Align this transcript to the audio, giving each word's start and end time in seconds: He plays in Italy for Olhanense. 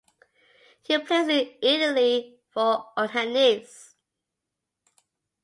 He 0.81 0.97
plays 0.97 1.27
in 1.27 1.53
Italy 1.61 2.39
for 2.49 2.89
Olhanense. 2.97 3.93